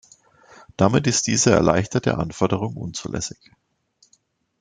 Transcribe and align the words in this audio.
Damit 0.77 1.05
ist 1.05 1.27
diese 1.27 1.51
erleichterte 1.51 2.17
Anforderung 2.17 2.75
unzulässig. 2.75 3.51